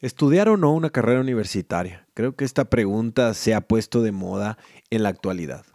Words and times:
¿Estudiar 0.00 0.48
o 0.48 0.56
no 0.56 0.72
una 0.72 0.90
carrera 0.90 1.20
universitaria? 1.20 2.06
Creo 2.14 2.36
que 2.36 2.44
esta 2.44 2.66
pregunta 2.66 3.34
se 3.34 3.52
ha 3.52 3.62
puesto 3.62 4.00
de 4.00 4.12
moda 4.12 4.56
en 4.90 5.02
la 5.02 5.08
actualidad. 5.08 5.66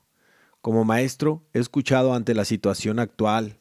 Como 0.61 0.85
maestro, 0.85 1.43
he 1.51 1.59
escuchado 1.59 2.13
ante 2.13 2.33
la 2.33 2.45
situación 2.45 2.99
actual 2.99 3.59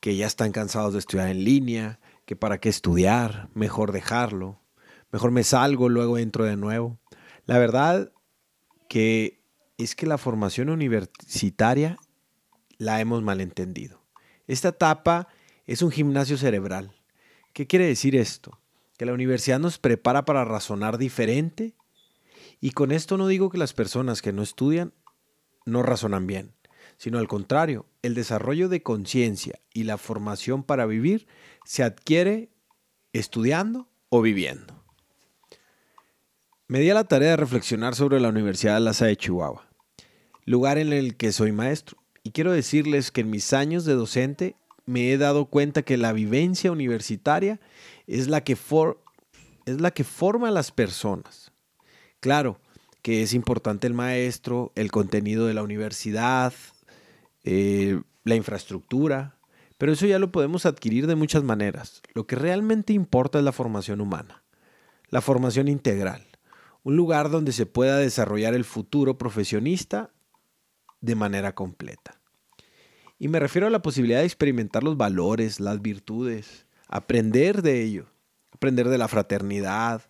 que 0.00 0.16
ya 0.16 0.26
están 0.26 0.50
cansados 0.50 0.92
de 0.92 0.98
estudiar 0.98 1.28
en 1.28 1.44
línea, 1.44 2.00
que 2.24 2.34
para 2.34 2.58
qué 2.58 2.68
estudiar, 2.68 3.48
mejor 3.54 3.92
dejarlo, 3.92 4.60
mejor 5.12 5.30
me 5.30 5.44
salgo, 5.44 5.88
luego 5.88 6.18
entro 6.18 6.44
de 6.44 6.56
nuevo. 6.56 6.98
La 7.44 7.58
verdad 7.58 8.10
que 8.88 9.40
es 9.78 9.94
que 9.94 10.06
la 10.06 10.18
formación 10.18 10.68
universitaria 10.68 11.96
la 12.76 13.00
hemos 13.00 13.22
malentendido. 13.22 14.02
Esta 14.48 14.70
etapa 14.70 15.28
es 15.64 15.80
un 15.80 15.92
gimnasio 15.92 16.36
cerebral. 16.36 16.90
¿Qué 17.52 17.68
quiere 17.68 17.86
decir 17.86 18.16
esto? 18.16 18.58
Que 18.96 19.06
la 19.06 19.12
universidad 19.12 19.58
nos 19.58 19.78
prepara 19.78 20.24
para 20.24 20.44
razonar 20.44 20.98
diferente. 20.98 21.74
Y 22.60 22.70
con 22.70 22.92
esto 22.92 23.16
no 23.16 23.26
digo 23.28 23.50
que 23.50 23.58
las 23.58 23.72
personas 23.72 24.22
que 24.22 24.32
no 24.32 24.42
estudian 24.42 24.92
no 25.64 25.82
razonan 25.82 26.26
bien, 26.26 26.54
sino 26.96 27.18
al 27.18 27.28
contrario, 27.28 27.86
el 28.02 28.14
desarrollo 28.14 28.68
de 28.68 28.82
conciencia 28.82 29.60
y 29.74 29.84
la 29.84 29.98
formación 29.98 30.62
para 30.62 30.86
vivir 30.86 31.26
se 31.64 31.82
adquiere 31.82 32.50
estudiando 33.12 33.88
o 34.08 34.22
viviendo. 34.22 34.84
Me 36.68 36.80
di 36.80 36.90
a 36.90 36.94
la 36.94 37.04
tarea 37.04 37.30
de 37.30 37.36
reflexionar 37.36 37.94
sobre 37.94 38.20
la 38.20 38.28
Universidad 38.28 38.74
de 38.74 38.80
La 38.80 38.92
de 38.92 39.16
Chihuahua, 39.16 39.68
lugar 40.44 40.78
en 40.78 40.92
el 40.92 41.16
que 41.16 41.32
soy 41.32 41.52
maestro, 41.52 41.98
y 42.22 42.32
quiero 42.32 42.52
decirles 42.52 43.12
que 43.12 43.20
en 43.20 43.30
mis 43.30 43.52
años 43.52 43.84
de 43.84 43.94
docente 43.94 44.56
me 44.86 45.12
he 45.12 45.18
dado 45.18 45.46
cuenta 45.46 45.82
que 45.82 45.96
la 45.96 46.12
vivencia 46.12 46.72
universitaria 46.72 47.60
es 48.06 48.28
la 48.28 48.42
que, 48.42 48.56
es 49.66 49.80
la 49.80 49.90
que 49.90 50.04
forma 50.04 50.48
a 50.48 50.52
las 50.52 50.70
personas. 50.70 51.52
Claro 52.20 52.60
que 53.02 53.22
es 53.22 53.34
importante 53.34 53.86
el 53.86 53.94
maestro, 53.94 54.72
el 54.74 54.90
contenido 54.90 55.46
de 55.46 55.54
la 55.54 55.62
universidad, 55.62 56.52
eh, 57.44 58.00
la 58.24 58.34
infraestructura, 58.34 59.38
pero 59.78 59.92
eso 59.92 60.06
ya 60.06 60.18
lo 60.18 60.32
podemos 60.32 60.66
adquirir 60.66 61.06
de 61.06 61.14
muchas 61.14 61.44
maneras. 61.44 62.02
Lo 62.14 62.26
que 62.26 62.34
realmente 62.34 62.92
importa 62.92 63.38
es 63.38 63.44
la 63.44 63.52
formación 63.52 64.00
humana, 64.00 64.42
la 65.08 65.20
formación 65.20 65.68
integral, 65.68 66.24
un 66.82 66.96
lugar 66.96 67.30
donde 67.30 67.52
se 67.52 67.66
pueda 67.66 67.98
desarrollar 67.98 68.54
el 68.54 68.64
futuro 68.64 69.18
profesionista 69.18 70.10
de 71.00 71.14
manera 71.14 71.54
completa. 71.54 72.20
Y 73.18 73.28
me 73.28 73.40
refiero 73.40 73.66
a 73.66 73.70
la 73.70 73.82
posibilidad 73.82 74.20
de 74.20 74.26
experimentar 74.26 74.82
los 74.82 74.96
valores, 74.96 75.60
las 75.60 75.80
virtudes, 75.80 76.66
aprender 76.88 77.62
de 77.62 77.82
ello, 77.82 78.06
aprender 78.52 78.88
de 78.88 78.98
la 78.98 79.08
fraternidad, 79.08 80.02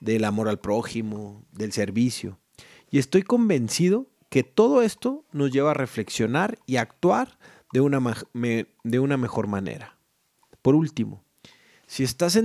del 0.00 0.24
amor 0.24 0.48
al 0.48 0.60
prójimo, 0.60 1.44
del 1.52 1.72
servicio. 1.72 2.38
Y 2.90 2.98
estoy 2.98 3.22
convencido 3.22 4.06
que 4.28 4.42
todo 4.42 4.82
esto 4.82 5.24
nos 5.32 5.50
lleva 5.50 5.70
a 5.70 5.74
reflexionar 5.74 6.58
y 6.66 6.76
actuar 6.76 7.38
de 7.72 7.80
una, 7.80 8.00
de 8.34 8.98
una 8.98 9.16
mejor 9.16 9.46
manera. 9.46 9.96
Por 10.60 10.74
último, 10.74 11.24
si 11.86 12.04
estás 12.04 12.38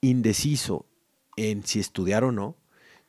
indeciso 0.00 0.86
en 1.36 1.64
si 1.64 1.80
estudiar 1.80 2.24
o 2.24 2.32
no, 2.32 2.56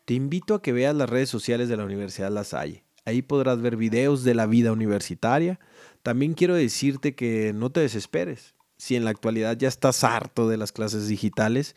te 0.05 0.13
invito 0.13 0.55
a 0.55 0.61
que 0.61 0.73
veas 0.73 0.95
las 0.95 1.09
redes 1.09 1.29
sociales 1.29 1.69
de 1.69 1.77
la 1.77 1.85
Universidad 1.85 2.31
La 2.31 2.43
Salle. 2.43 2.83
Ahí 3.05 3.21
podrás 3.21 3.61
ver 3.61 3.77
videos 3.77 4.23
de 4.23 4.35
la 4.35 4.45
vida 4.45 4.71
universitaria. 4.71 5.59
También 6.03 6.33
quiero 6.33 6.55
decirte 6.55 7.15
que 7.15 7.53
no 7.53 7.69
te 7.71 7.79
desesperes. 7.81 8.55
Si 8.77 8.95
en 8.95 9.05
la 9.05 9.11
actualidad 9.11 9.57
ya 9.57 9.67
estás 9.67 10.03
harto 10.03 10.49
de 10.49 10.57
las 10.57 10.71
clases 10.71 11.07
digitales, 11.07 11.75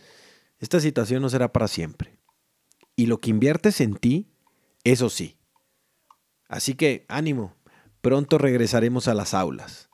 esta 0.59 0.81
situación 0.81 1.23
no 1.23 1.29
será 1.29 1.53
para 1.53 1.69
siempre. 1.69 2.19
Y 2.97 3.07
lo 3.07 3.21
que 3.21 3.31
inviertes 3.31 3.81
en 3.81 3.97
ti, 3.97 4.29
eso 4.85 5.11
sí. 5.11 5.37
Así 6.49 6.75
que 6.75 7.05
ánimo, 7.09 7.55
pronto 8.01 8.39
regresaremos 8.39 9.09
a 9.09 9.15
las 9.15 9.35
aulas. 9.35 9.91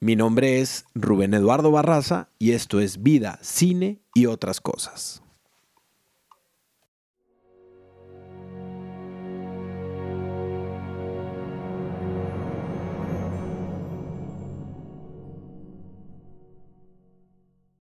Mi 0.00 0.16
nombre 0.16 0.60
es 0.60 0.84
Rubén 0.94 1.34
Eduardo 1.34 1.70
Barraza 1.70 2.30
y 2.38 2.52
esto 2.52 2.80
es 2.80 3.02
Vida, 3.02 3.38
Cine 3.42 4.02
y 4.14 4.26
otras 4.26 4.60
cosas. 4.60 5.23